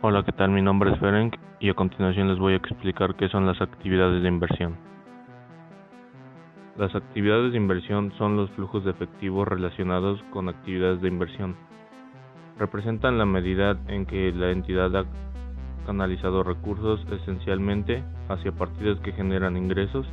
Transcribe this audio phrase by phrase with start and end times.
[0.00, 0.52] Hola, ¿qué tal?
[0.52, 4.22] Mi nombre es Ferenc y a continuación les voy a explicar qué son las actividades
[4.22, 4.76] de inversión.
[6.76, 11.56] Las actividades de inversión son los flujos de efectivo relacionados con actividades de inversión.
[12.60, 15.04] Representan la medida en que la entidad ha
[15.84, 20.06] canalizado recursos esencialmente hacia partidas que generan ingresos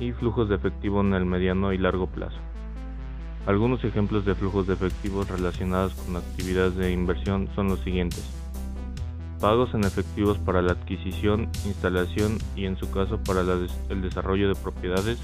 [0.00, 2.38] y flujos de efectivo en el mediano y largo plazo.
[3.46, 8.41] Algunos ejemplos de flujos de efectivo relacionados con actividades de inversión son los siguientes
[9.42, 14.54] pagos en efectivos para la adquisición, instalación y en su caso para el desarrollo de
[14.54, 15.18] propiedades,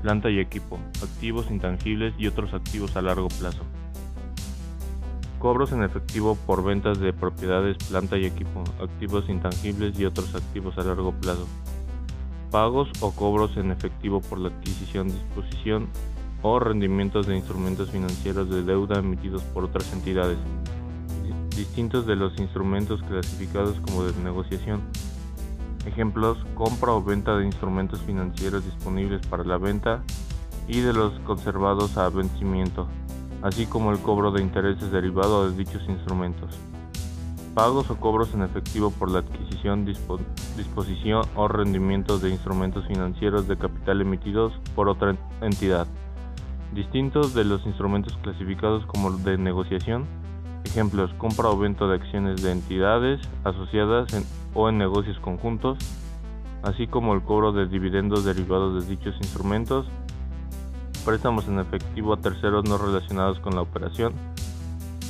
[0.00, 3.60] planta y equipo, activos intangibles y otros activos a largo plazo.
[5.38, 10.78] Cobros en efectivo por ventas de propiedades, planta y equipo, activos intangibles y otros activos
[10.78, 11.46] a largo plazo.
[12.50, 15.88] Pagos o cobros en efectivo por la adquisición, disposición
[16.40, 20.38] o rendimientos de instrumentos financieros de deuda emitidos por otras entidades
[21.58, 24.80] distintos de los instrumentos clasificados como de negociación.
[25.86, 30.02] Ejemplos, compra o venta de instrumentos financieros disponibles para la venta
[30.68, 32.86] y de los conservados a vencimiento,
[33.42, 36.54] así como el cobro de intereses derivados de dichos instrumentos.
[37.54, 43.56] Pagos o cobros en efectivo por la adquisición, disposición o rendimiento de instrumentos financieros de
[43.56, 45.88] capital emitidos por otra entidad,
[46.72, 50.06] distintos de los instrumentos clasificados como de negociación,
[50.68, 54.06] Ejemplos, compra o venta de acciones de entidades asociadas
[54.52, 55.78] o en negocios conjuntos,
[56.62, 59.86] así como el cobro de dividendos derivados de dichos instrumentos,
[61.06, 64.12] préstamos en efectivo a terceros no relacionados con la operación,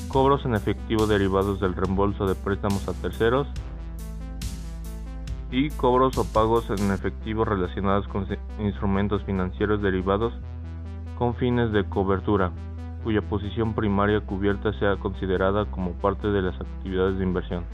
[0.06, 3.48] cobros en efectivo derivados del reembolso de préstamos a terceros
[5.50, 8.28] y cobros o pagos en efectivo relacionados con
[8.60, 10.32] instrumentos financieros derivados
[11.18, 12.52] con fines de cobertura
[13.04, 17.64] cuya posición primaria cubierta sea considerada como parte de las actividades de inversión.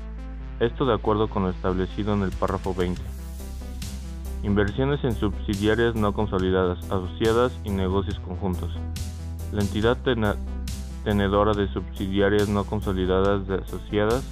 [0.60, 3.00] Esto de acuerdo con lo establecido en el párrafo 20.
[4.42, 8.72] Inversiones en subsidiarias no consolidadas, asociadas y negocios conjuntos.
[9.52, 9.96] La entidad
[11.04, 14.22] tenedora de subsidiarias no consolidadas asociadas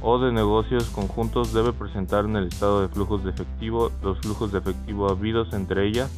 [0.00, 4.52] o de negocios conjuntos debe presentar en el estado de flujos de efectivo los flujos
[4.52, 6.08] de efectivo habidos entre ella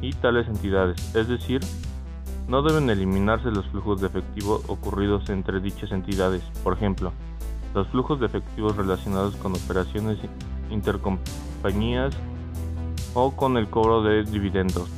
[0.00, 1.60] y tales entidades, es decir,
[2.48, 7.12] no deben eliminarse los flujos de efectivo ocurridos entre dichas entidades, por ejemplo,
[7.74, 10.18] los flujos de efectivo relacionados con operaciones
[10.70, 12.14] intercompañías
[13.14, 14.90] o con el cobro de dividendos.